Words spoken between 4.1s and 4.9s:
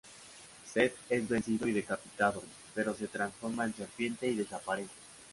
y desaparece.